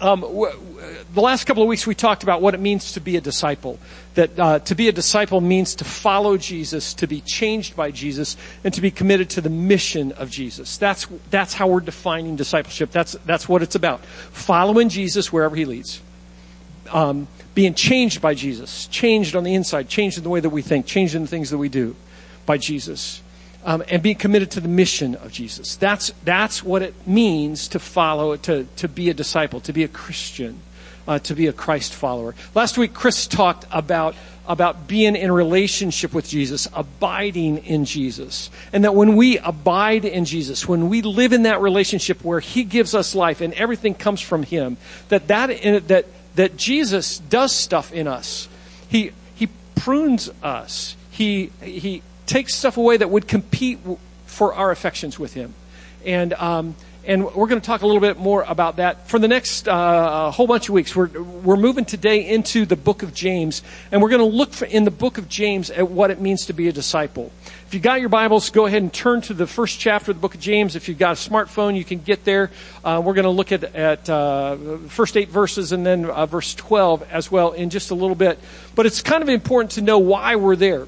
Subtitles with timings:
[0.00, 3.00] um, w- w- the last couple of weeks we talked about what it means to
[3.00, 3.78] be a disciple.
[4.14, 8.36] That uh, to be a disciple means to follow Jesus, to be changed by Jesus,
[8.64, 10.76] and to be committed to the mission of Jesus.
[10.76, 12.90] That's that's how we're defining discipleship.
[12.90, 14.04] That's that's what it's about.
[14.04, 16.00] Following Jesus wherever He leads.
[16.92, 20.62] Um, being changed by Jesus, changed on the inside, changed in the way that we
[20.62, 21.96] think, changed in the things that we do
[22.46, 23.20] by Jesus
[23.68, 25.76] um, and being committed to the mission of Jesus.
[25.76, 29.88] That's, that's what it means to follow, to, to be a disciple, to be a
[29.88, 30.60] Christian,
[31.06, 32.34] uh, to be a Christ follower.
[32.54, 34.14] Last week, Chris talked about,
[34.46, 38.48] about being in relationship with Jesus, abiding in Jesus.
[38.72, 42.64] And that when we abide in Jesus, when we live in that relationship where He
[42.64, 44.78] gives us life and everything comes from Him,
[45.10, 45.48] that, that,
[45.88, 46.06] that,
[46.36, 48.48] that Jesus does stuff in us.
[48.88, 50.96] He, he prunes us.
[51.10, 53.80] He, he takes stuff away that would compete
[54.26, 55.54] for our affections with Him.
[56.04, 59.28] And, um, and we're going to talk a little bit more about that for the
[59.28, 60.94] next uh, whole bunch of weeks.
[60.94, 64.66] We're, we're moving today into the book of James, and we're going to look for,
[64.66, 67.32] in the book of James at what it means to be a disciple.
[67.66, 70.20] If you got your Bibles, go ahead and turn to the first chapter of the
[70.20, 70.76] book of James.
[70.76, 72.50] If you've got a smartphone, you can get there.
[72.84, 74.56] Uh, we're going to look at, at uh,
[74.88, 78.38] first eight verses and then uh, verse 12 as well in just a little bit.
[78.74, 80.86] But it's kind of important to know why we're there.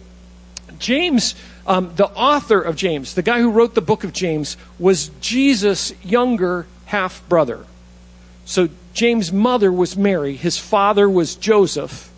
[0.80, 1.36] James,
[1.66, 5.92] um, the author of James, the guy who wrote the book of James, was Jesus'
[6.02, 7.64] younger half brother.
[8.44, 12.10] So James' mother was Mary, his father was Joseph.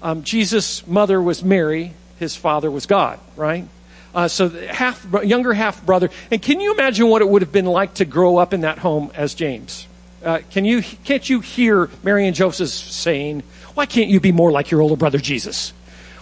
[0.00, 3.66] Um, Jesus' mother was Mary, his father was God, right?
[4.14, 6.08] Uh, so half younger half brother.
[6.30, 8.78] And can you imagine what it would have been like to grow up in that
[8.78, 9.88] home as James?
[10.24, 13.42] Uh, can you can't you hear Mary and Joseph saying,
[13.74, 15.72] "Why can't you be more like your older brother Jesus?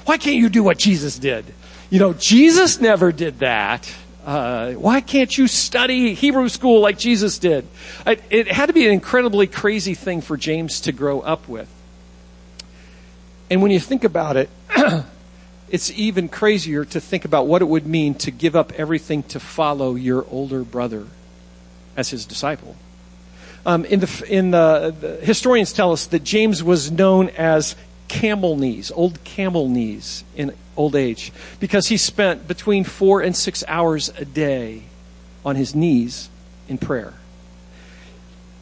[0.06, 1.44] Why can't you do what Jesus did?"
[1.92, 3.94] You know, Jesus never did that.
[4.24, 7.66] Uh, why can't you study Hebrew school like Jesus did?
[8.06, 11.68] It, it had to be an incredibly crazy thing for James to grow up with.
[13.50, 14.48] And when you think about it,
[15.68, 19.38] it's even crazier to think about what it would mean to give up everything to
[19.38, 21.08] follow your older brother
[21.94, 22.74] as his disciple.
[23.66, 27.76] Um, in the, in the, the, historians tell us that James was known as
[28.12, 33.64] camel knees, old camel knees in old age, because he spent between four and six
[33.66, 34.82] hours a day
[35.46, 36.28] on his knees
[36.68, 37.14] in prayer.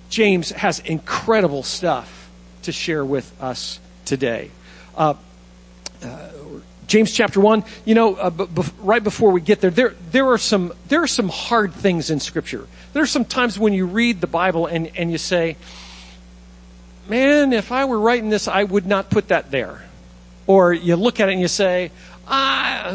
[0.08, 2.30] James has incredible stuff
[2.62, 4.52] to share with us today.
[4.96, 5.14] Uh,
[6.02, 6.28] uh,
[6.86, 7.64] James chapter one.
[7.84, 11.02] You know, uh, b- b- right before we get there, there there are some there
[11.02, 12.68] are some hard things in Scripture.
[12.92, 15.56] There are some times when you read the Bible and and you say,
[17.08, 19.82] "Man, if I were writing this, I would not put that there."
[20.46, 21.92] Or you look at it and you say,
[22.26, 22.90] I,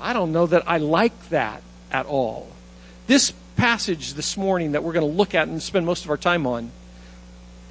[0.00, 2.48] I don't know that I like that at all.
[3.06, 6.16] This passage this morning that we're going to look at and spend most of our
[6.16, 6.70] time on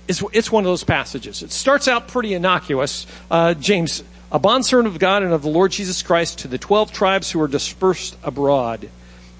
[0.07, 1.41] is it's one of those passages.
[1.41, 3.07] It starts out pretty innocuous.
[3.31, 6.91] Uh, James, a bondservant of God and of the Lord Jesus Christ to the 12
[6.91, 8.89] tribes who are dispersed abroad.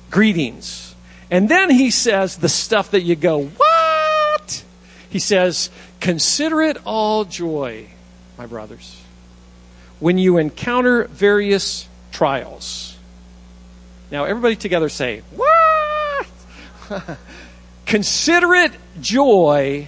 [0.09, 0.95] Greetings.
[1.29, 3.74] And then he says the stuff that you go, what?
[5.15, 5.69] He says,
[6.01, 7.87] consider it all joy,
[8.37, 9.01] my brothers
[9.99, 12.97] when you encounter various trials.
[14.11, 16.27] Now, everybody together say, What?
[17.85, 19.87] Consider it joy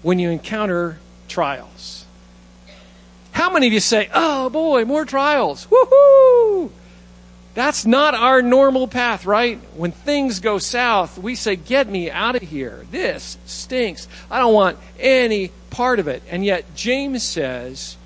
[0.00, 2.06] when you encounter trials.
[3.32, 5.66] How many of you say, Oh boy, more trials?
[5.66, 6.70] Woohoo!
[7.54, 9.58] That's not our normal path, right?
[9.74, 12.86] When things go south, we say, Get me out of here.
[12.90, 14.06] This stinks.
[14.30, 16.22] I don't want any part of it.
[16.30, 17.96] And yet, James says,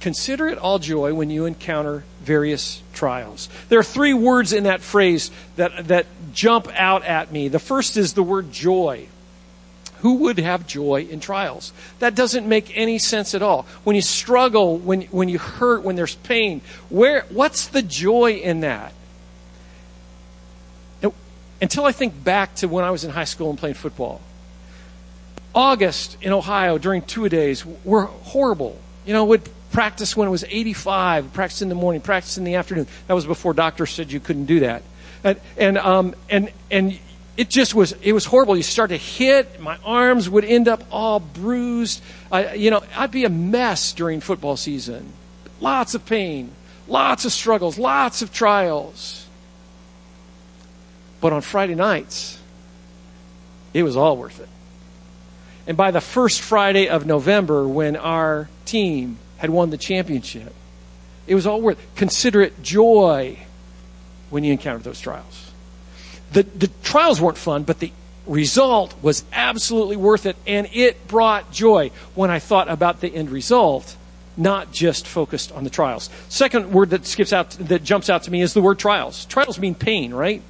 [0.00, 3.48] Consider it all joy when you encounter various trials.
[3.68, 7.48] There are three words in that phrase that, that jump out at me.
[7.48, 9.06] The first is the word joy.
[10.02, 11.72] Who would have joy in trials?
[12.00, 13.66] That doesn't make any sense at all.
[13.84, 18.60] When you struggle, when, when you hurt, when there's pain, where, what's the joy in
[18.60, 18.92] that?
[21.60, 24.20] Until I think back to when I was in high school and playing football.
[25.54, 28.76] August in Ohio during two days were horrible.
[29.06, 32.56] You know, would practice when it was 85, practice in the morning, practice in the
[32.56, 32.88] afternoon.
[33.06, 34.82] That was before doctors said you couldn't do that.
[35.22, 36.98] And, and, um, and, and
[37.36, 38.56] it just was, it was horrible.
[38.56, 42.02] You start to hit, my arms would end up all bruised.
[42.30, 45.12] I, you know, I'd be a mess during football season.
[45.60, 46.50] Lots of pain,
[46.88, 49.26] lots of struggles, lots of trials.
[51.20, 52.38] But on Friday nights,
[53.72, 54.48] it was all worth it.
[55.66, 60.54] And by the first Friday of November, when our team had won the championship.
[61.26, 63.40] It was all worth consider it joy
[64.30, 65.41] when you encounter those trials.
[66.32, 67.92] The, the trials weren't fun, but the
[68.26, 73.30] result was absolutely worth it and it brought joy when I thought about the end
[73.30, 73.96] result,
[74.36, 76.08] not just focused on the trials.
[76.28, 79.24] Second word that skips out, that jumps out to me is the word trials.
[79.26, 80.42] Trials mean pain, right?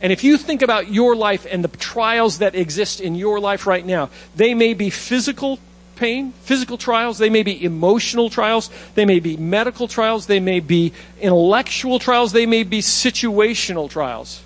[0.00, 3.66] And if you think about your life and the trials that exist in your life
[3.66, 5.60] right now, they may be physical
[5.94, 10.58] pain, physical trials, they may be emotional trials, they may be medical trials, they may
[10.58, 14.42] be intellectual trials, they may be situational trials.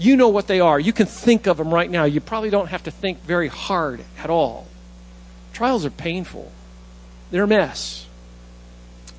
[0.00, 0.80] You know what they are.
[0.80, 2.04] You can think of them right now.
[2.04, 4.66] You probably don't have to think very hard at all.
[5.52, 6.50] Trials are painful,
[7.30, 8.06] they're a mess.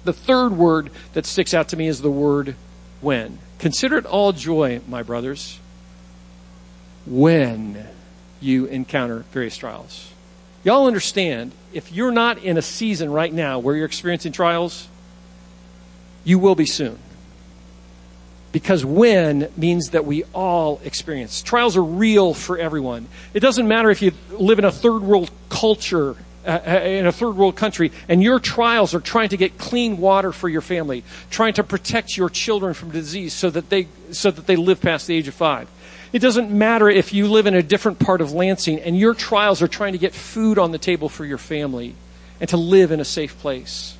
[0.04, 2.56] The third word that sticks out to me is the word
[3.00, 3.38] when.
[3.60, 5.60] Consider it all joy, my brothers,
[7.06, 7.88] when
[8.39, 10.12] you encounter various trials.
[10.63, 14.88] Y'all understand, if you're not in a season right now where you're experiencing trials,
[16.24, 16.98] you will be soon
[18.51, 21.42] because when means that we all experience.
[21.42, 23.07] Trials are real for everyone.
[23.33, 26.15] It doesn't matter if you live in a third world culture,
[26.45, 29.98] uh, uh, in a third world country, and your trials are trying to get clean
[29.98, 34.31] water for your family, trying to protect your children from disease so that they, so
[34.31, 35.69] that they live past the age of five.
[36.12, 39.62] It doesn't matter if you live in a different part of Lansing and your trials
[39.62, 41.95] are trying to get food on the table for your family
[42.42, 43.95] and to live in a safe place.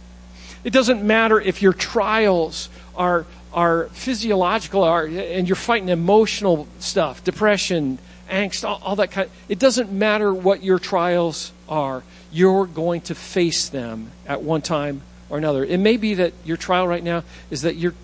[0.66, 7.24] It doesn't matter if your trials are are physiological are, and you're fighting emotional stuff,
[7.24, 8.00] depression,
[8.30, 9.28] angst, all, all that kind.
[9.28, 12.04] Of, it doesn't matter what your trials are.
[12.32, 15.66] You're going to face them at one time or another.
[15.66, 17.96] It may be that your trial right now is that you're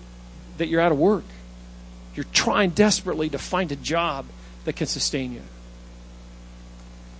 [0.58, 1.24] that you're out of work.
[2.14, 4.26] You're trying desperately to find a job
[4.64, 5.42] that can sustain you.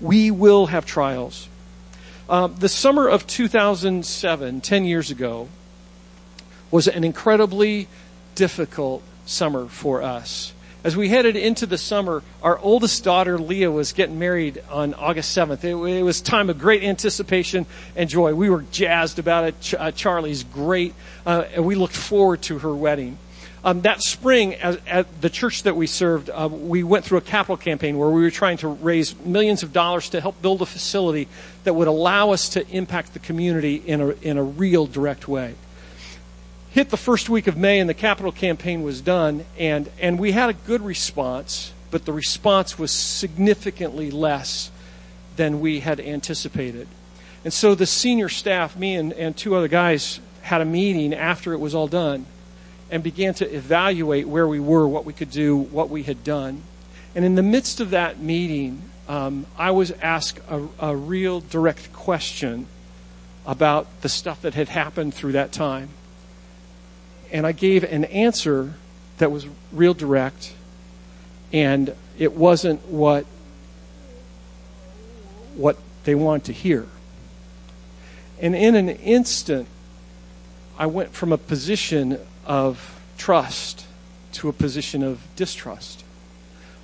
[0.01, 1.49] We will have trials.
[2.29, 5.49] Um, the summer of 2007, 10 years ago,
[6.71, 7.89] was an incredibly
[8.39, 10.53] difficult summer for us.
[10.85, 15.37] As we headed into the summer, our oldest daughter, Leah, was getting married on August
[15.37, 15.65] 7th.
[15.65, 18.35] It, it was time of great anticipation and joy.
[18.35, 19.61] We were jazzed about it.
[19.61, 20.95] Ch- uh, Charlie's great,
[21.27, 23.19] uh, and we looked forward to her wedding.
[23.65, 27.23] Um, that spring, at, at, the church that we served, uh, we went through a
[27.23, 30.67] capital campaign where we were trying to raise millions of dollars to help build a
[30.67, 31.27] facility
[31.65, 35.57] that would allow us to impact the community in a, in a real direct way
[36.71, 40.33] hit the first week of May and the capital campaign was done, and, and we
[40.33, 44.71] had a good response, but the response was significantly less
[45.37, 46.87] than we had anticipated.
[47.45, 51.53] And so the senior staff, me and, and two other guys, had a meeting after
[51.53, 52.27] it was all done
[52.91, 56.63] and began to evaluate where we were, what we could do, what we had done.
[57.15, 61.93] And in the midst of that meeting, um, I was asked a, a real direct
[61.93, 62.67] question
[63.47, 65.89] about the stuff that had happened through that time
[67.33, 68.75] and I gave an answer
[69.19, 70.55] that was real direct,
[71.53, 73.27] and it wasn't what
[75.57, 76.87] what they wanted to hear.
[78.41, 79.67] And in an instant,
[80.79, 83.87] I went from a position of trust
[84.33, 86.05] to a position of distrust.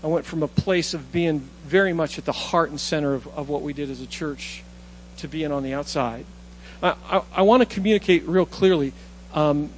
[0.03, 3.27] I went from a place of being very much at the heart and center of,
[3.29, 4.63] of what we did as a church
[5.19, 6.27] to being on the outside.
[6.83, 8.93] I, I, I want to communicate real clearly.
[9.33, 9.71] Um,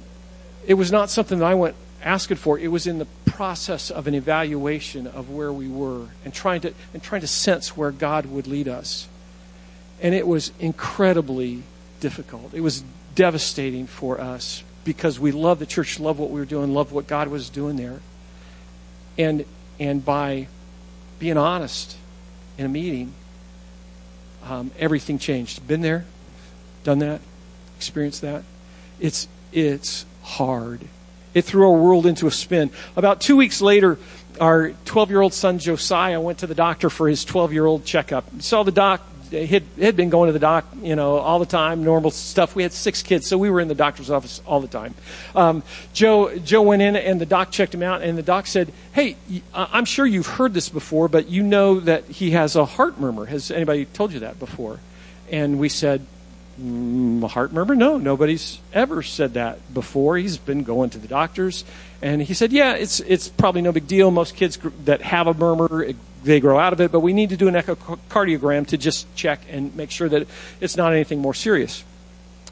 [0.67, 2.59] it was not something that I went asking for.
[2.59, 6.73] It was in the process of an evaluation of where we were and trying to
[6.93, 9.07] and trying to sense where God would lead us.
[10.01, 11.63] And it was incredibly
[11.99, 12.53] difficult.
[12.53, 12.83] It was
[13.15, 17.07] devastating for us because we loved the church, loved what we were doing, loved what
[17.07, 18.01] God was doing there.
[19.17, 19.45] And
[19.79, 20.47] and by
[21.17, 21.97] being honest
[22.57, 23.13] in a meeting,
[24.43, 25.65] um, everything changed.
[25.65, 26.05] Been there,
[26.83, 27.21] done that,
[27.77, 28.43] experienced that.
[28.99, 30.81] It's it's hard.
[31.33, 32.69] It threw our world into a spin.
[32.95, 33.97] About two weeks later,
[34.41, 37.85] our 12 year old son Josiah went to the doctor for his 12 year old
[37.85, 38.25] checkup.
[38.41, 41.83] Saw the doc, had, had been going to the doc, you know, all the time,
[41.83, 42.55] normal stuff.
[42.55, 44.95] We had six kids, so we were in the doctor's office all the time.
[45.33, 48.73] Um, Joe, Joe went in and the doc checked him out, and the doc said,
[48.93, 49.15] Hey,
[49.53, 53.25] I'm sure you've heard this before, but you know that he has a heart murmur.
[53.25, 54.79] Has anybody told you that before?
[55.31, 56.05] And we said,
[56.57, 57.75] heart murmur?
[57.75, 60.17] No, nobody's ever said that before.
[60.17, 61.63] He's been going to the doctors,
[62.01, 64.09] and he said, "Yeah, it's it's probably no big deal.
[64.11, 65.91] Most kids that have a murmur,
[66.23, 69.41] they grow out of it, but we need to do an echocardiogram to just check
[69.49, 70.27] and make sure that
[70.59, 71.83] it's not anything more serious."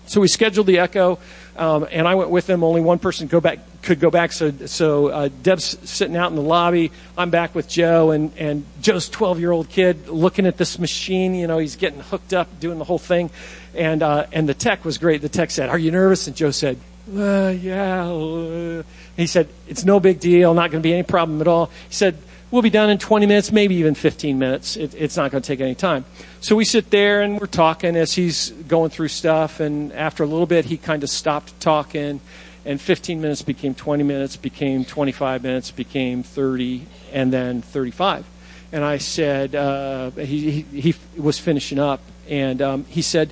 [0.07, 1.17] So we scheduled the echo,
[1.57, 2.63] um, and I went with them.
[2.63, 4.31] Only one person go back could go back.
[4.33, 6.91] So so uh, Deb's sitting out in the lobby.
[7.17, 11.33] I'm back with Joe, and and Joe's 12 year old kid looking at this machine.
[11.33, 13.31] You know, he's getting hooked up, doing the whole thing,
[13.75, 15.22] and uh, and the tech was great.
[15.22, 16.77] The tech said, "Are you nervous?" And Joe said,
[17.15, 18.84] uh, "Yeah."
[19.15, 20.53] He said, "It's no big deal.
[20.53, 22.17] Not going to be any problem at all." He said,
[22.51, 24.77] we'll be done in 20 minutes, maybe even 15 minutes.
[24.77, 26.05] It, it's not going to take any time.
[26.39, 29.60] So we sit there and we're talking as he's going through stuff.
[29.60, 32.22] And after a little bit, he kind of stopped talking.
[32.63, 38.25] And 15 minutes became 20 minutes, became 25 minutes, became 30, and then 35.
[38.72, 42.01] And I said, uh, he, he, he, was finishing up.
[42.27, 43.32] And um, he said,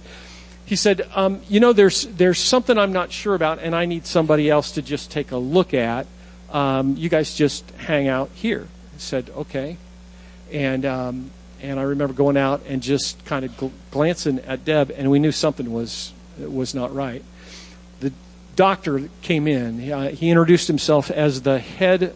[0.73, 4.07] he said, um, you know, there's, there's something I'm not sure about, and I need
[4.07, 6.07] somebody else to just take a look at.
[6.49, 9.77] Um, you guys just hang out here I said, okay.
[10.51, 11.29] And, um,
[11.61, 15.19] and I remember going out and just kind of gl- glancing at Deb, and we
[15.19, 17.23] knew something was, was not right.
[17.99, 18.11] The
[18.55, 19.91] doctor came in.
[19.91, 22.15] Uh, he introduced himself as the head,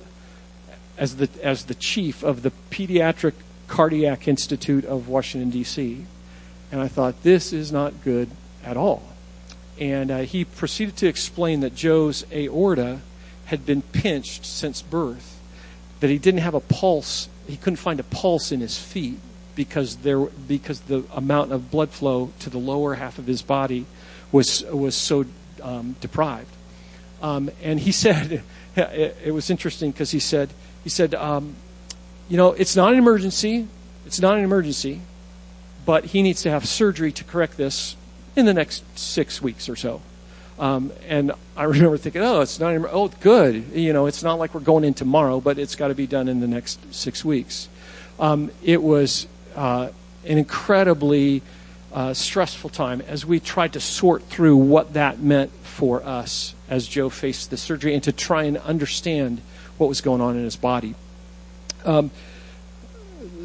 [0.97, 3.33] as the, as the chief of the Pediatric
[3.67, 6.07] Cardiac Institute of Washington, D.C.
[6.71, 8.31] And I thought, this is not good
[8.67, 9.03] at all.
[9.79, 13.00] And uh, he proceeded to explain that Joe's aorta
[13.45, 15.39] had been pinched since birth
[16.00, 17.29] that he didn't have a pulse.
[17.47, 19.19] He couldn't find a pulse in his feet
[19.55, 23.86] because there because the amount of blood flow to the lower half of his body
[24.31, 25.25] was was so
[25.63, 26.53] um, deprived.
[27.21, 28.43] Um, and he said
[28.75, 30.50] it, it was interesting because he said
[30.83, 31.55] he said um,
[32.29, 33.67] you know it's not an emergency
[34.05, 35.01] it's not an emergency
[35.86, 37.97] but he needs to have surgery to correct this
[38.38, 40.01] in the next six weeks or so
[40.60, 43.72] um, and I remember thinking, oh, it's not, oh, good.
[43.74, 46.27] You know, it's not like we're going in tomorrow, but it's got to be done
[46.27, 47.70] in the next six weeks.
[48.20, 49.89] Um, it was uh,
[50.25, 51.41] an incredibly
[51.94, 56.88] uh, stressful time as we tried to sort through what that meant for us as
[56.88, 59.41] Joe faced the surgery and to try and understand
[59.77, 60.96] what was going on in his body.
[61.86, 62.12] Um,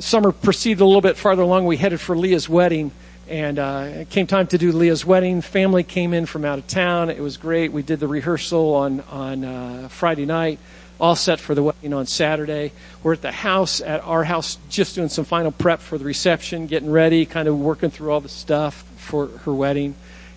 [0.01, 1.67] summer proceeded a little bit farther along.
[1.67, 2.91] We headed for Leah's wedding
[3.29, 5.41] and uh, it came time to do Leah's wedding.
[5.41, 7.11] Family came in from out of town.
[7.11, 7.73] It was great.
[7.73, 10.59] We did the rehearsal on on uh, Friday night,
[11.01, 12.73] all set for the wedding on Saturday.
[13.03, 16.67] We're at the house at our house, just doing some final prep for the reception,
[16.67, 19.95] getting ready, kind of working through all the stuff for her wedding.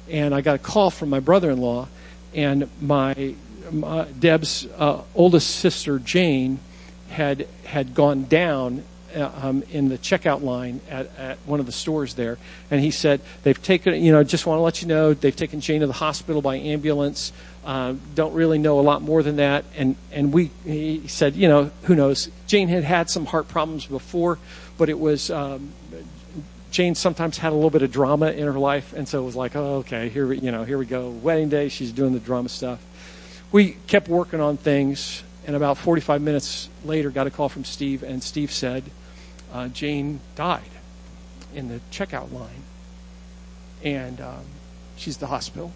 [0.10, 1.88] And I got a call from my brother-in-law,
[2.34, 3.36] and my,
[3.72, 6.60] my Deb's uh, oldest sister Jane
[7.10, 8.84] had had gone down
[9.16, 12.38] um, in the checkout line at, at one of the stores there,
[12.70, 14.02] and he said they've taken.
[14.02, 16.58] You know, just want to let you know they've taken Jane to the hospital by
[16.58, 17.32] ambulance.
[17.66, 21.48] Uh, don't really know a lot more than that, and and we he said, you
[21.48, 22.30] know, who knows?
[22.48, 24.38] Jane had had some heart problems before,
[24.78, 25.30] but it was.
[25.30, 25.74] Um,
[26.76, 29.36] Jane sometimes had a little bit of drama in her life, and so it was
[29.38, 31.70] like, oh, okay, here we, you know, here we go, wedding day.
[31.70, 32.84] She's doing the drama stuff.
[33.54, 38.04] We kept working on things, and about 45 minutes later, got a call from Steve,
[38.04, 38.84] and Steve said,
[39.56, 40.70] uh, Jane died
[41.54, 42.64] in the checkout line.
[43.82, 44.46] And um,
[44.98, 45.72] she's at the hospital.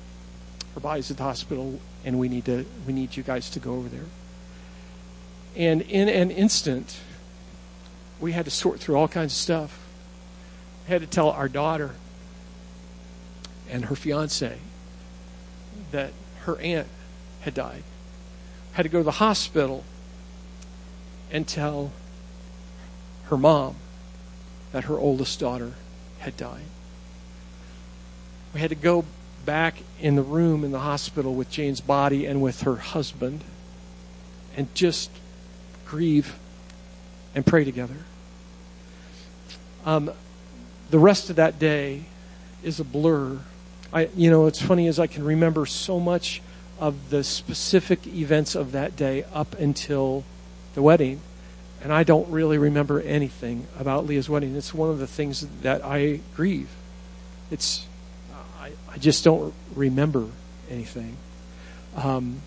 [0.73, 3.75] Her body's at the hospital, and we need to we need you guys to go
[3.75, 4.05] over there.
[5.55, 6.99] And in an instant,
[8.19, 9.79] we had to sort through all kinds of stuff.
[10.85, 11.91] I had to tell our daughter
[13.69, 14.57] and her fiance
[15.91, 16.87] that her aunt
[17.41, 17.83] had died.
[18.73, 19.83] Had to go to the hospital
[21.31, 21.91] and tell
[23.29, 23.75] her mom
[24.71, 25.73] that her oldest daughter
[26.19, 26.65] had died.
[28.53, 29.05] We had to go
[29.45, 33.43] back in the room in the hospital with Jane's body and with her husband
[34.57, 35.09] and just
[35.85, 36.35] grieve
[37.33, 37.95] and pray together.
[39.85, 40.11] Um,
[40.89, 42.05] the rest of that day
[42.63, 43.39] is a blur.
[43.93, 46.41] I, you know, it's funny as I can remember so much
[46.79, 50.23] of the specific events of that day up until
[50.73, 51.21] the wedding
[51.81, 54.55] and I don't really remember anything about Leah's wedding.
[54.55, 56.69] It's one of the things that I grieve.
[57.51, 57.85] It's
[58.59, 60.27] I, I just don't remember
[60.69, 61.17] anything.
[61.95, 62.41] Um,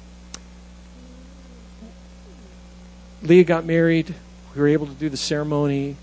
[3.23, 4.15] Leah got married.
[4.55, 5.97] We were able to do the ceremony.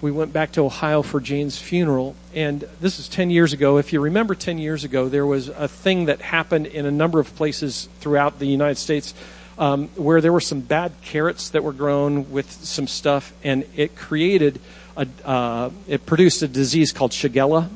[0.00, 3.78] We went back to Ohio for Jane's funeral, and this is 10 years ago.
[3.78, 7.20] If you remember 10 years ago, there was a thing that happened in a number
[7.20, 9.14] of places throughout the United States
[9.58, 13.96] um, where there were some bad carrots that were grown with some stuff, and it
[13.96, 14.60] created
[14.96, 17.68] a, uh, it produced a disease called Shigella.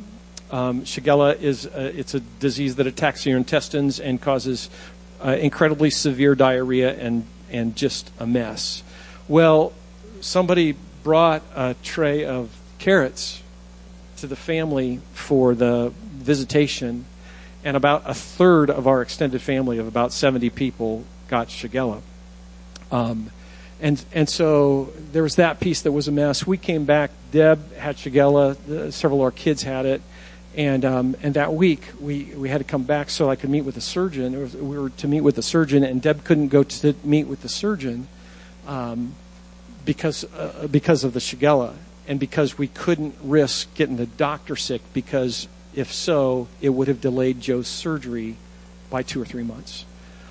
[0.51, 4.71] Um, Shigella is a, it's a disease that attacks your intestines and causes
[5.25, 8.83] uh, incredibly severe diarrhea and and just a mess.
[9.27, 9.73] Well,
[10.21, 13.43] somebody brought a tray of carrots
[14.19, 17.07] to the family for the visitation,
[17.65, 22.03] and about a third of our extended family of about 70 people got Shigella.
[22.91, 23.31] Um,
[23.81, 26.47] and and so there was that piece that was a mess.
[26.47, 27.11] We came back.
[27.31, 28.93] Deb had Shigella.
[28.93, 30.03] Several of our kids had it,
[30.57, 33.63] and um, and that week we, we had to come back so I could meet
[33.63, 34.41] with the surgeon.
[34.41, 37.43] Was, we were to meet with the surgeon, and Deb couldn't go to meet with
[37.43, 38.09] the surgeon
[38.67, 39.15] um,
[39.85, 41.75] because, uh, because of the Shigella
[42.09, 47.01] and because we couldn't risk getting the doctor sick because if so, it would have
[47.01, 48.37] delayed Joe's surgery
[48.91, 49.85] by two or three months.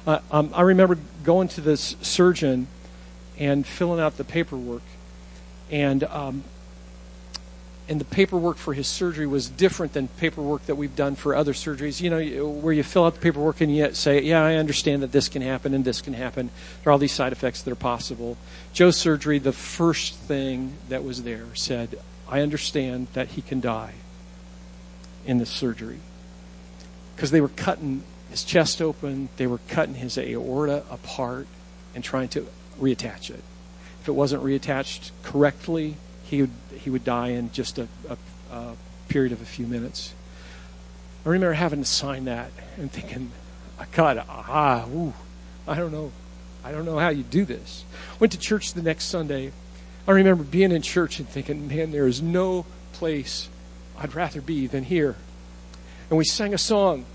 [0.08, 2.68] Uh, um, I remember going to this surgeon
[3.38, 4.82] and filling out the paperwork,
[5.70, 6.46] and um,
[7.90, 11.52] and the paperwork for his surgery was different than paperwork that we've done for other
[11.52, 12.00] surgeries.
[12.00, 15.12] You know, where you fill out the paperwork and you say, "Yeah, I understand that
[15.12, 16.52] this can happen and this can happen.
[16.84, 18.38] There are all these side effects that are possible."
[18.72, 22.00] Joe's surgery, the first thing that was there said,
[22.30, 23.96] "I understand that he can die
[25.26, 26.00] in this surgery,"
[27.14, 28.04] because they were cutting
[28.38, 31.48] his chest open, they were cutting his aorta apart
[31.96, 32.46] and trying to
[32.80, 33.42] reattach it.
[34.02, 38.18] If it wasn't reattached correctly, he would he would die in just a, a,
[38.56, 38.74] a
[39.08, 40.14] period of a few minutes.
[41.26, 43.32] I remember having to sign that and thinking,
[43.92, 45.14] God, ah, ooh,
[45.68, 46.12] I don't know.
[46.64, 47.86] I don't know how you do this.
[48.20, 49.52] Went to church the next Sunday.
[50.08, 53.50] I remember being in church and thinking, man, there is no place
[53.98, 55.16] I'd rather be than here.
[56.10, 57.06] And we sang a song.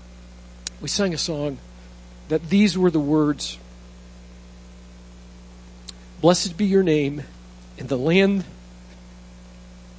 [0.83, 1.59] We sang a song
[2.27, 3.57] that these were the words
[6.19, 7.23] Blessed be your name
[7.77, 8.43] in the land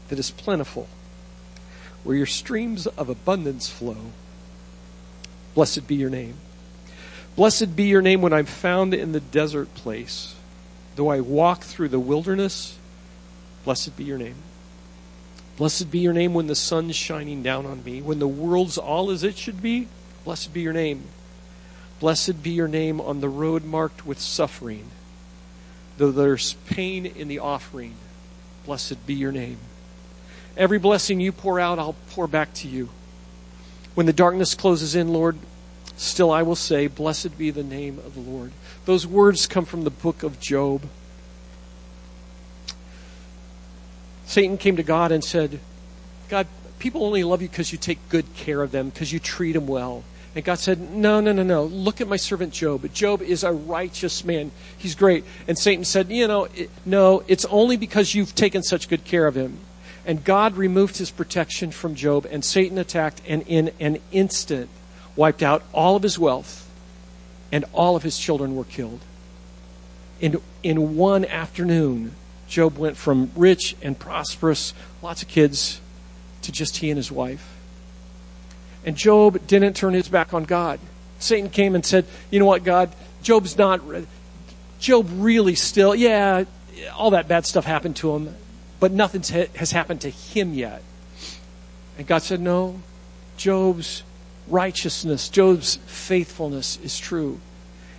[0.08, 0.86] that is plentiful,
[2.02, 3.96] where your streams of abundance flow.
[5.54, 6.34] Blessed be your name.
[7.34, 10.34] Blessed be your name when I'm found in the desert place.
[10.96, 12.78] Though I walk through the wilderness,
[13.64, 14.36] blessed be your name.
[15.56, 19.10] Blessed be your name when the sun's shining down on me, when the world's all
[19.10, 19.88] as it should be.
[20.24, 21.04] Blessed be your name.
[22.00, 24.90] Blessed be your name on the road marked with suffering.
[25.96, 27.94] Though there's pain in the offering,
[28.66, 29.58] blessed be your name.
[30.56, 32.88] Every blessing you pour out, I'll pour back to you.
[33.94, 35.38] When the darkness closes in, Lord,
[35.96, 38.52] still I will say, Blessed be the name of the Lord.
[38.86, 40.82] Those words come from the book of Job.
[44.26, 45.60] Satan came to God and said,
[46.28, 46.46] God,
[46.78, 49.66] people only love you because you take good care of them, because you treat them
[49.66, 50.02] well.
[50.34, 51.64] And God said, No, no, no, no.
[51.64, 52.92] Look at my servant Job.
[52.92, 54.50] Job is a righteous man.
[54.76, 55.24] He's great.
[55.46, 59.26] And Satan said, You know, it, no, it's only because you've taken such good care
[59.26, 59.58] of him.
[60.06, 64.68] And God removed his protection from Job, and Satan attacked and in an instant
[65.16, 66.68] wiped out all of his wealth,
[67.52, 69.00] and all of his children were killed.
[70.20, 72.12] In, in one afternoon,
[72.48, 75.80] Job went from rich and prosperous, lots of kids,
[76.42, 77.53] to just he and his wife.
[78.84, 80.78] And Job didn't turn his back on God.
[81.18, 82.94] Satan came and said, You know what, God?
[83.22, 83.80] Job's not.
[84.78, 86.44] Job really still, yeah,
[86.94, 88.34] all that bad stuff happened to him
[88.84, 89.22] but nothing
[89.56, 90.82] has happened to him yet.
[91.96, 92.82] And God said, No,
[93.38, 94.02] Job's
[94.46, 97.40] righteousness, Job's faithfulness is true.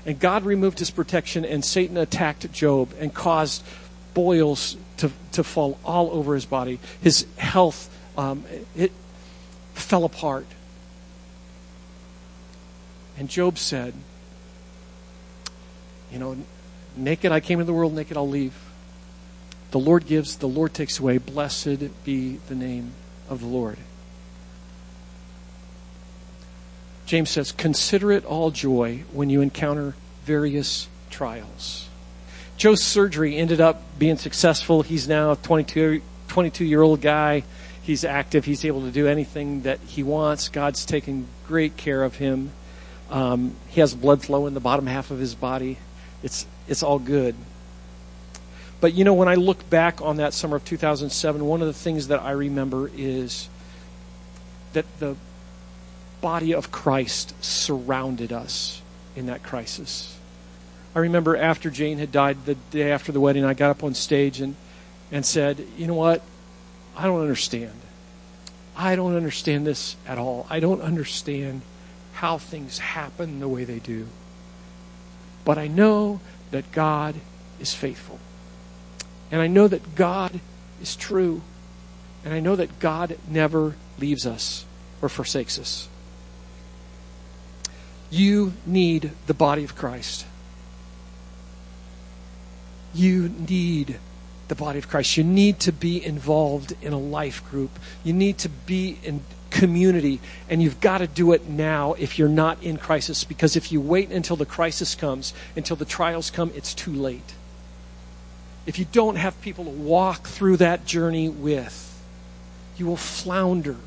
[0.06, 3.64] And God removed his protection, and Satan attacked Job and caused
[4.14, 6.80] boils to, to fall all over his body.
[7.02, 8.44] His health, um,
[8.76, 8.92] it
[9.74, 10.46] fell apart.
[13.18, 13.94] And Job said,
[16.12, 16.38] You know,
[16.96, 18.54] naked I came into the world, naked I'll leave.
[19.72, 21.18] The Lord gives, the Lord takes away.
[21.18, 22.92] Blessed be the name
[23.30, 23.78] of the Lord.
[27.06, 31.88] James says, Consider it all joy when you encounter various trials.
[32.58, 34.82] Joe's surgery ended up being successful.
[34.82, 37.44] He's now a 22, 22 year old guy.
[37.82, 38.46] He's active.
[38.46, 40.50] He's able to do anything that he wants.
[40.50, 42.52] God's taken great care of him.
[43.10, 45.78] Um, he has blood flow in the bottom half of his body.
[46.24, 47.36] It's, it's all good.
[48.82, 51.74] But you know, when I look back on that summer of 2007, one of the
[51.74, 53.50] things that I remember is
[54.74, 55.16] that the
[56.22, 58.82] body of Christ surrounded us
[59.16, 60.18] in that crisis.
[60.96, 63.94] I remember after Jane had died, the day after the wedding, I got up on
[63.94, 64.56] stage and,
[65.12, 66.22] and said, You know what?
[66.96, 67.74] I don't understand.
[68.78, 70.48] I don't understand this at all.
[70.50, 71.62] I don't understand
[72.16, 74.08] how things happen the way they do.
[75.44, 77.16] But I know that God
[77.60, 78.20] is faithful.
[79.32, 80.40] And I know that God
[80.82, 81.42] is true.
[82.24, 84.66] And I know that God never leaves us
[85.02, 85.90] or forsakes us.
[88.10, 90.26] You need the body of Christ.
[92.94, 94.00] You need
[94.48, 95.18] the body of Christ.
[95.18, 97.72] You need to be involved in a life group.
[98.06, 99.26] You need to be in
[99.56, 100.20] community.
[100.50, 103.24] And you've got to do it now if you're not in crisis.
[103.24, 107.34] Because if you wait until the crisis comes, until the trials come, it's too late
[108.66, 112.04] if you don't have people to walk through that journey with,
[112.78, 113.78] you will flounder.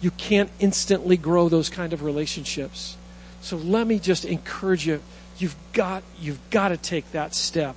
[0.00, 2.96] You can't instantly grow those kind of relationships.
[3.40, 5.00] So let me just encourage you.
[5.38, 7.76] You've got, you've got to take that step.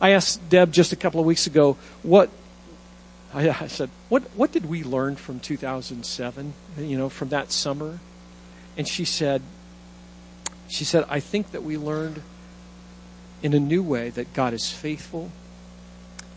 [0.00, 2.30] I asked Deb just a couple of weeks ago, what,
[3.34, 7.98] I, I said, what, what did we learn from 2007, you know, from that summer?
[8.76, 9.42] And she said,
[10.68, 12.22] she said, I think that we learned
[13.42, 15.30] in a new way that God is faithful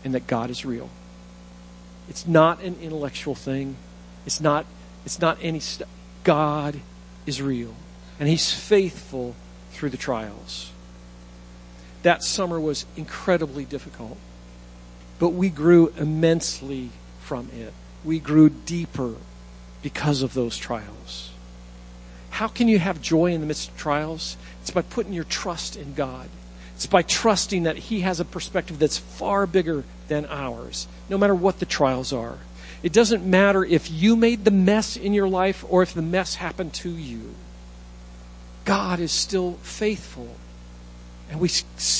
[0.04, 0.90] and that God is real.
[2.08, 3.76] It's not an intellectual thing.
[4.26, 4.66] It's not,
[5.04, 5.88] it's not any stuff.
[6.24, 6.80] God
[7.26, 7.74] is real.
[8.18, 9.34] And He's faithful
[9.70, 10.70] through the trials.
[12.02, 14.18] That summer was incredibly difficult,
[15.18, 17.72] but we grew immensely from it.
[18.04, 19.14] We grew deeper
[19.82, 21.30] because of those trials.
[22.30, 24.36] How can you have joy in the midst of trials?
[24.60, 26.28] It's by putting your trust in God.
[26.74, 31.34] It's by trusting that He has a perspective that's far bigger than ours, no matter
[31.34, 32.38] what the trials are.
[32.82, 36.34] It doesn't matter if you made the mess in your life or if the mess
[36.34, 37.34] happened to you.
[38.66, 40.36] God is still faithful.
[41.30, 41.50] And we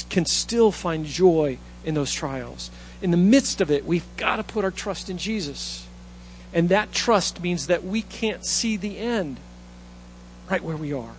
[0.09, 2.71] can still find joy in those trials.
[3.03, 5.87] In the midst of it, we've got to put our trust in Jesus.
[6.53, 9.39] And that trust means that we can't see the end
[10.51, 11.15] right where we are.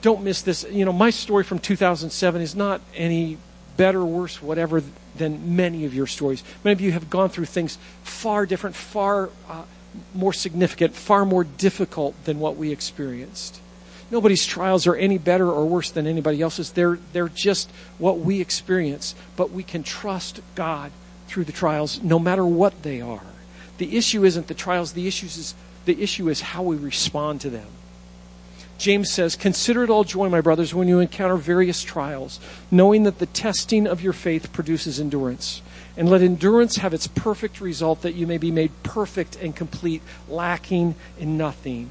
[0.00, 0.64] Don't miss this.
[0.70, 3.38] You know, my story from 2007 is not any
[3.76, 4.82] better, worse, whatever
[5.16, 6.42] than many of your stories.
[6.64, 9.64] Many of you have gone through things far different, far uh,
[10.14, 13.60] more significant, far more difficult than what we experienced.
[14.10, 16.72] Nobody's trials are any better or worse than anybody else's.
[16.72, 19.14] They're, they're just what we experience.
[19.36, 20.92] But we can trust God
[21.26, 23.22] through the trials no matter what they are.
[23.76, 27.50] The issue isn't the trials, the, issue is, the issue is how we respond to
[27.50, 27.68] them.
[28.78, 32.40] James says, Consider it all joy, my brothers, when you encounter various trials,
[32.70, 35.62] knowing that the testing of your faith produces endurance.
[35.96, 40.00] And let endurance have its perfect result, that you may be made perfect and complete,
[40.28, 41.90] lacking in nothing.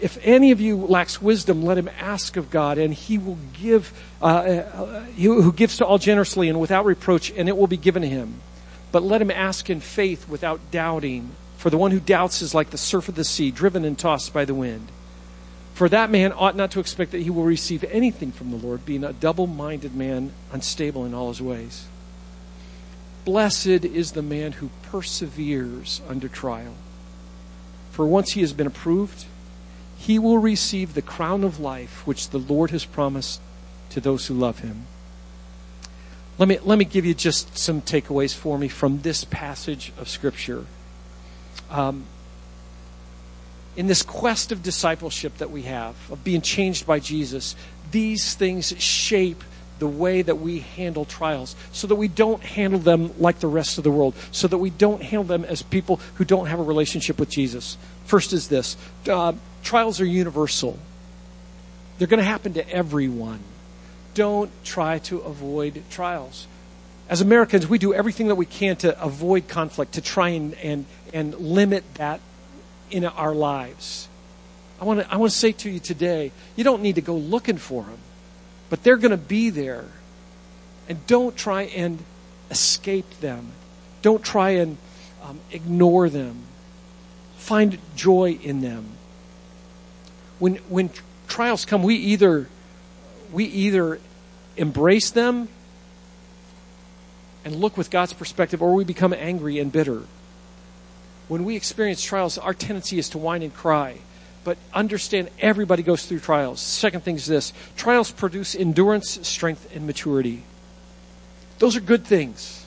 [0.00, 3.92] If any of you lacks wisdom, let him ask of God, and he will give,
[4.22, 8.02] uh, uh, who gives to all generously and without reproach, and it will be given
[8.02, 8.34] to him.
[8.92, 11.30] But let him ask in faith without doubting.
[11.56, 14.32] For the one who doubts is like the surf of the sea, driven and tossed
[14.32, 14.88] by the wind.
[15.74, 18.84] For that man ought not to expect that he will receive anything from the Lord,
[18.84, 21.86] being a double minded man, unstable in all his ways.
[23.24, 26.74] Blessed is the man who perseveres under trial.
[27.90, 29.26] For once he has been approved,
[29.98, 33.40] he will receive the crown of life which the Lord has promised
[33.90, 34.86] to those who love him.
[36.38, 40.08] Let me, let me give you just some takeaways for me from this passage of
[40.08, 40.64] Scripture.
[41.68, 42.04] Um,
[43.76, 47.56] in this quest of discipleship that we have, of being changed by Jesus,
[47.90, 49.42] these things shape
[49.80, 53.78] the way that we handle trials so that we don't handle them like the rest
[53.78, 56.62] of the world, so that we don't handle them as people who don't have a
[56.62, 57.76] relationship with Jesus.
[58.04, 58.76] First is this
[59.08, 60.78] uh, trials are universal,
[61.98, 63.40] they're going to happen to everyone.
[64.14, 66.46] Don't try to avoid trials.
[67.08, 70.84] As Americans, we do everything that we can to avoid conflict, to try and, and,
[71.12, 72.20] and limit that
[72.90, 74.08] in our lives.
[74.80, 77.16] I want to I want to say to you today, you don't need to go
[77.16, 77.98] looking for them,
[78.70, 79.86] but they're going to be there.
[80.88, 82.02] And don't try and
[82.50, 83.52] escape them.
[84.02, 84.78] Don't try and
[85.22, 86.42] um, ignore them.
[87.36, 88.97] Find joy in them.
[90.38, 90.90] When when
[91.26, 92.48] trials come, we either
[93.32, 94.00] we either
[94.56, 95.48] embrace them
[97.44, 100.02] and look with God's perspective, or we become angry and bitter
[101.28, 103.98] when we experience trials, our tendency is to whine and cry.
[104.44, 106.60] But understand everybody goes through trials.
[106.60, 110.42] Second thing is this trials produce endurance, strength, and maturity.
[111.58, 112.64] Those are good things.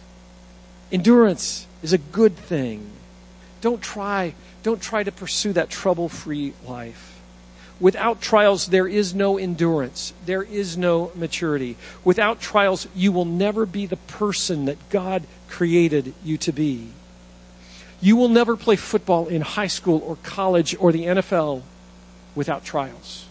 [0.92, 2.88] Endurance is a good thing.
[3.62, 7.11] Don't try, don't try to pursue that trouble-free life.
[7.82, 10.14] Without trials, there is no endurance.
[10.28, 11.76] There is no maturity.
[12.04, 16.90] Without trials, you will never be the person that God created you to be.
[18.00, 21.64] You will never play football in high school or college or the NFL
[22.36, 23.26] without trials.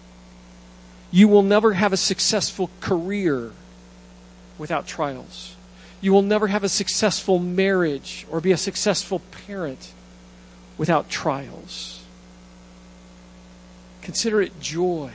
[1.13, 3.53] You will never have a successful career
[4.59, 5.55] without trials.
[6.01, 9.93] You will never have a successful marriage or be a successful parent
[10.77, 12.00] without trials.
[14.03, 15.13] Consider it joy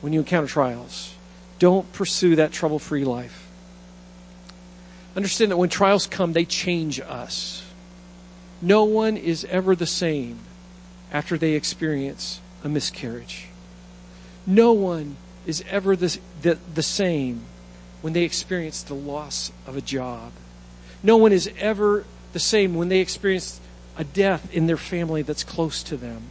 [0.00, 1.14] when you encounter trials.
[1.58, 3.48] Don't pursue that trouble free life.
[5.16, 7.64] Understand that when trials come, they change us.
[8.60, 10.40] No one is ever the same
[11.12, 13.46] after they experience a miscarriage.
[14.46, 15.16] No one
[15.46, 17.42] is ever the, the, the same
[18.02, 20.32] when they experience the loss of a job.
[21.02, 23.60] No one is ever the same when they experience
[23.96, 26.22] a death in their family that's close to them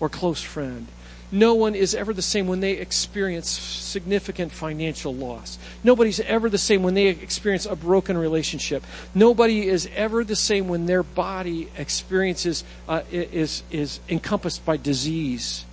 [0.00, 0.88] or close friend.
[1.34, 5.58] No one is ever the same when they experience significant financial loss.
[5.82, 8.84] Nobody's ever the same when they experience a broken relationship.
[9.14, 15.64] Nobody is ever the same when their body experiences uh, is is encompassed by disease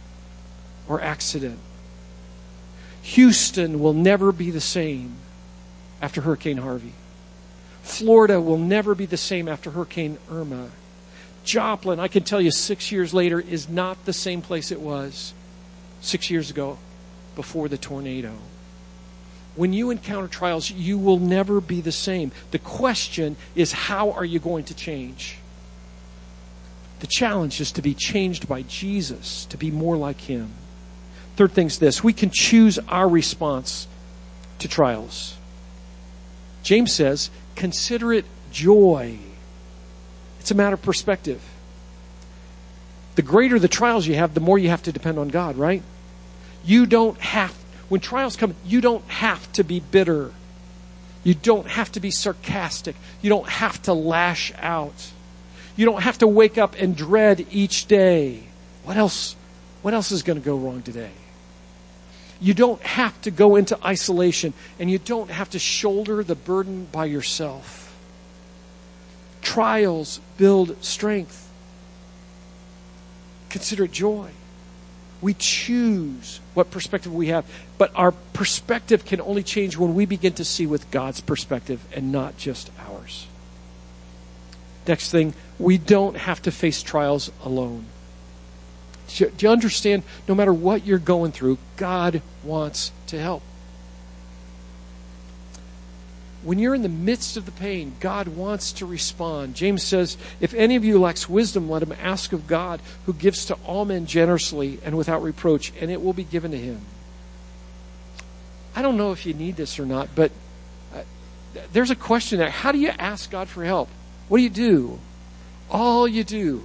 [0.88, 1.60] or accident.
[3.02, 5.16] Houston will never be the same
[6.02, 6.94] after Hurricane Harvey.
[7.84, 10.70] Florida will never be the same after Hurricane Irma.
[11.44, 15.34] Joplin, I can tell you, six years later, is not the same place it was
[16.02, 16.78] six years ago
[17.36, 18.34] before the tornado.
[19.56, 22.32] When you encounter trials, you will never be the same.
[22.52, 25.38] The question is, how are you going to change?
[27.00, 30.52] The challenge is to be changed by Jesus, to be more like Him.
[31.36, 33.88] Third thing is this we can choose our response
[34.60, 35.38] to trials.
[36.64, 39.18] James says, consider it joy.
[40.40, 41.42] It's a matter of perspective
[43.20, 45.84] the greater the trials you have, the more you have to depend on God, right?
[46.64, 47.54] You don't have,
[47.90, 50.32] when trials come, you don't have to be bitter.
[51.26, 52.96] You don't have to be sarcastic.
[53.22, 55.12] You don't have to lash out.
[55.76, 58.44] You don't have to wake up and dread each day.
[58.86, 59.36] What else,
[59.82, 61.12] what else is going to go wrong today?
[62.40, 66.88] You don't have to go into isolation and you don't have to shoulder the burden
[66.90, 67.94] by yourself.
[69.42, 71.48] Trials build strength.
[73.50, 74.30] Consider it joy.
[75.22, 77.46] We choose what perspective we have,
[77.78, 82.12] but our perspective can only change when we begin to see with God's perspective and
[82.12, 83.28] not just ours.
[84.88, 87.86] Next thing, we don't have to face trials alone.
[89.18, 90.04] Do you understand?
[90.28, 93.42] No matter what you're going through, God wants to help
[96.42, 99.56] when you're in the midst of the pain, God wants to respond.
[99.56, 103.46] James says, If any of you lacks wisdom, let him ask of God, who gives
[103.46, 106.82] to all men generously and without reproach, and it will be given to him.
[108.76, 110.32] I don't know if you need this or not, but
[110.96, 111.02] uh,
[111.74, 112.50] there's a question there.
[112.50, 113.90] How do you ask God for help?
[114.30, 115.00] What do you do?
[115.70, 116.64] All you do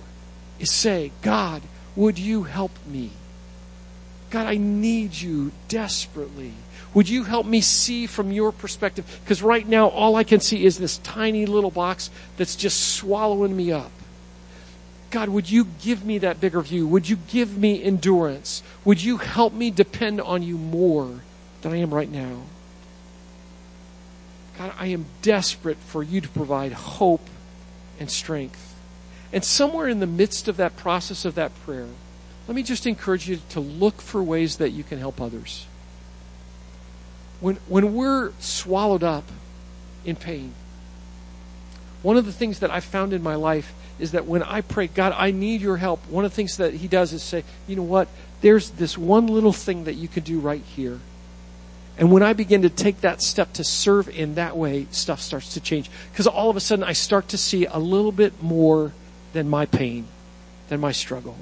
[0.61, 1.63] is say, God,
[1.97, 3.11] would you help me?
[4.31, 6.53] God, I need you desperately.
[6.95, 9.21] Would you help me see from your perspective?
[9.25, 13.57] Because right now, all I can see is this tiny little box that's just swallowing
[13.57, 13.91] me up.
[15.11, 16.87] God, would you give me that bigger view?
[16.87, 18.63] Would you give me endurance?
[18.85, 21.21] Would you help me depend on you more
[21.63, 22.43] than I am right now?
[24.57, 27.29] God, I am desperate for you to provide hope
[27.99, 28.75] and strength.
[29.33, 31.89] And somewhere in the midst of that process of that prayer,
[32.47, 35.67] let me just encourage you to look for ways that you can help others
[37.45, 39.25] when, when we're swallowed up
[40.03, 40.55] in pain,
[42.01, 44.87] one of the things that I've found in my life is that when I pray,
[44.87, 47.77] God, I need your help, one of the things that He does is say, you
[47.77, 48.09] know what?
[48.41, 51.01] There's this one little thing that you can do right here.
[51.99, 55.53] And when I begin to take that step to serve in that way, stuff starts
[55.53, 55.91] to change.
[56.13, 58.95] Because all of a sudden I start to see a little bit more
[59.35, 60.07] than my pain,
[60.69, 61.37] than my struggle.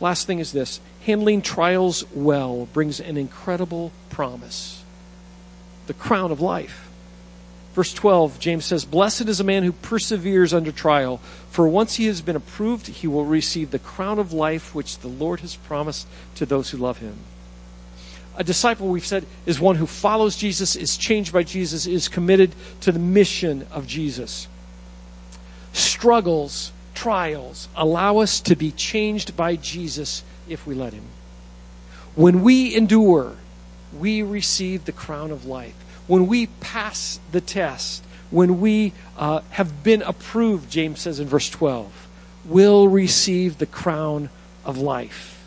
[0.00, 4.82] Last thing is this handling trials well brings an incredible promise
[5.86, 6.88] the crown of life.
[7.74, 11.18] Verse 12, James says, Blessed is a man who perseveres under trial,
[11.50, 15.08] for once he has been approved, he will receive the crown of life which the
[15.08, 17.18] Lord has promised to those who love him.
[18.36, 22.54] A disciple, we've said, is one who follows Jesus, is changed by Jesus, is committed
[22.80, 24.48] to the mission of Jesus.
[25.72, 31.04] Struggles trials allow us to be changed by Jesus if we let Him.
[32.14, 33.36] When we endure,
[33.98, 35.74] we receive the crown of life.
[36.06, 41.48] When we pass the test, when we uh, have been approved, James says in verse
[41.50, 42.08] 12,
[42.44, 44.28] we'll receive the crown
[44.64, 45.44] of life.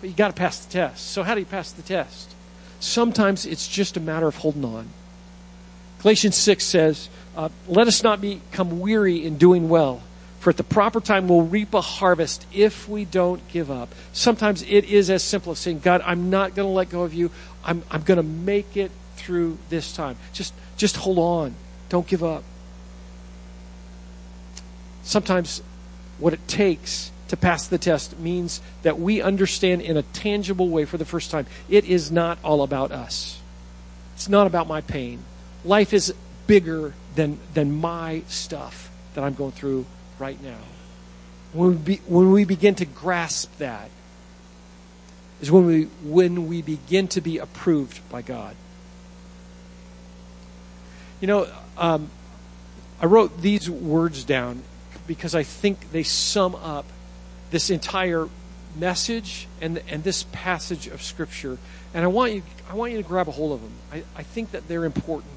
[0.00, 1.06] But you got to pass the test.
[1.10, 2.34] So, how do you pass the test?
[2.80, 4.88] Sometimes it's just a matter of holding on.
[6.00, 10.02] Galatians 6 says, uh, Let us not become weary in doing well
[10.46, 13.92] for at the proper time, we'll reap a harvest if we don't give up.
[14.12, 17.12] Sometimes it is as simple as saying, God, I'm not going to let go of
[17.12, 17.32] you.
[17.64, 20.16] I'm, I'm going to make it through this time.
[20.32, 21.56] Just, just hold on.
[21.88, 22.44] Don't give up.
[25.02, 25.64] Sometimes
[26.20, 30.84] what it takes to pass the test means that we understand in a tangible way
[30.84, 33.40] for the first time it is not all about us.
[34.14, 35.24] It's not about my pain.
[35.64, 36.14] Life is
[36.46, 39.86] bigger than, than my stuff that I'm going through
[40.18, 40.58] right now.
[41.52, 43.90] When we, be, when we begin to grasp that,
[45.40, 48.56] is when we, when we begin to be approved by God.
[51.20, 52.10] You know, um,
[53.00, 54.62] I wrote these words down
[55.06, 56.86] because I think they sum up
[57.50, 58.28] this entire
[58.76, 61.58] message and, and this passage of Scripture,
[61.94, 63.72] and I want you, I want you to grab a hold of them.
[63.92, 65.32] I, I think that they're important.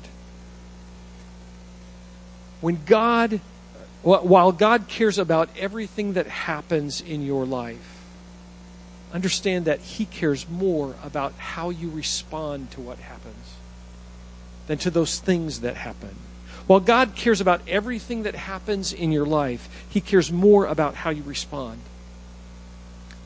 [2.62, 3.40] When God,
[4.02, 8.00] while God cares about everything that happens in your life,
[9.14, 13.56] understand that He cares more about how you respond to what happens
[14.68, 16.16] than to those things that happen.
[16.68, 21.10] While God cares about everything that happens in your life, He cares more about how
[21.10, 21.82] you respond.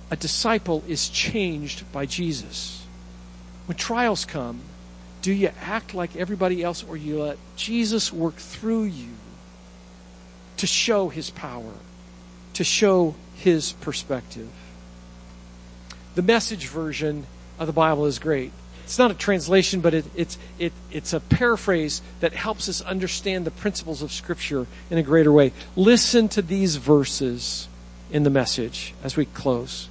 [0.09, 2.85] A disciple is changed by Jesus.
[3.65, 4.61] When trials come,
[5.21, 9.09] do you act like everybody else or you let Jesus work through you
[10.63, 11.73] to show His power,
[12.53, 14.47] to show His perspective?
[16.15, 17.25] The message version
[17.59, 18.53] of the Bible is great.
[18.85, 23.43] It's not a translation, but it, it's, it, it's a paraphrase that helps us understand
[23.43, 25.51] the principles of Scripture in a greater way.
[25.75, 27.67] Listen to these verses
[28.09, 29.89] in the message as we close.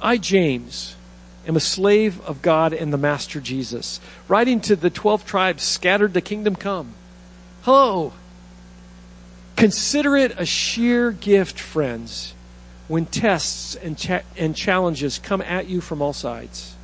[0.00, 0.96] I, James,
[1.46, 6.14] am a slave of God and the Master Jesus, writing to the 12 tribes scattered
[6.14, 6.94] to kingdom come.
[7.64, 8.14] Hello.
[9.58, 12.32] Consider it a sheer gift, friends
[12.86, 16.76] when tests and, cha- and challenges come at you from all sides.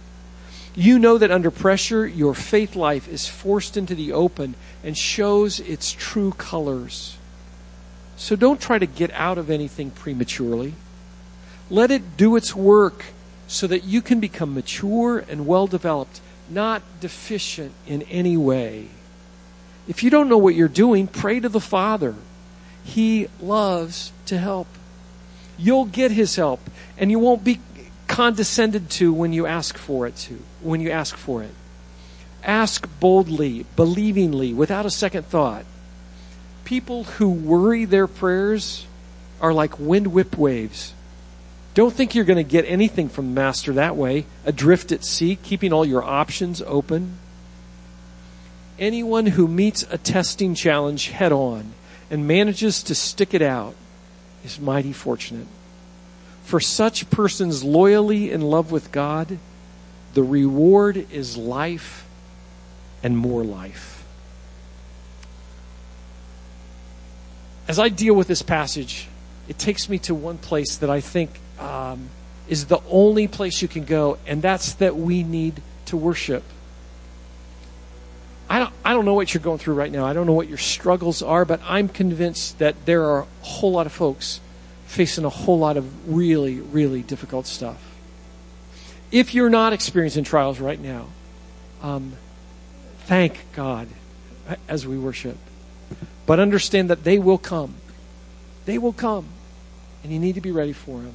[0.75, 5.61] You know that under pressure, your faith life is forced into the open and shows
[5.61, 7.17] its true colors.
[8.17, 10.75] So don't try to get out of anything prematurely.
[11.71, 13.05] Let it do its work
[13.47, 18.89] so that you can become mature and well developed, not deficient in any way.
[19.87, 22.17] If you don't know what you're doing, pray to the Father.
[22.85, 24.69] He loves to help.
[25.59, 26.61] You'll get his help,
[26.99, 27.61] and you won't be
[28.07, 31.55] condescended to when you ask for it to when you ask for it.
[32.45, 35.65] Ask boldly, believingly, without a second thought.
[36.65, 38.87] People who worry their prayers
[39.41, 40.93] are like wind whipped waves.
[41.73, 45.37] Don't think you're going to get anything from the Master that way, adrift at sea,
[45.37, 47.19] keeping all your options open.
[48.79, 51.73] Anyone who meets a testing challenge head on
[52.11, 53.75] and manages to stick it out
[54.45, 55.47] is mighty fortunate.
[56.43, 59.39] For such persons loyally in love with God,
[60.13, 62.07] the reward is life
[63.03, 64.05] and more life.
[67.67, 69.09] As I deal with this passage,
[69.49, 72.11] it takes me to one place that I think um,
[72.49, 76.43] is the only place you can go, and that's that we need to worship.
[78.95, 80.07] I don't, know what you're going through right now.
[80.07, 83.73] I don't know what your struggles are, but I'm convinced that there are a whole
[83.73, 84.39] lot of folks
[84.87, 87.83] facing a whole lot of really, really difficult stuff.
[89.11, 91.09] If you're not experiencing trials right now,
[91.83, 92.13] um,
[93.01, 93.89] thank God
[94.69, 95.39] as we worship.
[96.25, 97.75] But understand that they will come.
[98.65, 99.27] They will come.
[100.05, 101.15] And you need to be ready for them.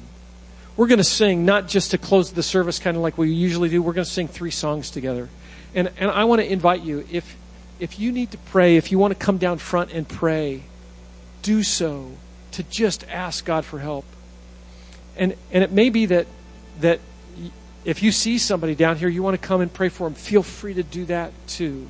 [0.76, 3.70] We're going to sing, not just to close the service, kind of like we usually
[3.70, 3.80] do.
[3.80, 5.30] We're going to sing three songs together.
[5.74, 7.38] And, and I want to invite you, if,
[7.80, 10.62] if you need to pray, if you want to come down front and pray,
[11.42, 12.12] do so
[12.52, 14.04] to just ask God for help.
[15.16, 16.26] And, and it may be that,
[16.80, 17.00] that
[17.84, 20.42] if you see somebody down here, you want to come and pray for them, feel
[20.42, 21.88] free to do that too.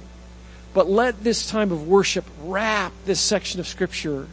[0.73, 4.29] But let this time of worship wrap this section of Scripture.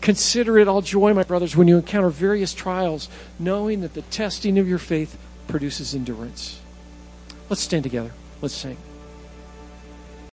[0.00, 3.08] Consider it all joy, my brothers, when you encounter various trials,
[3.38, 6.60] knowing that the testing of your faith produces endurance.
[7.48, 8.12] Let's stand together.
[8.40, 8.76] Let's sing.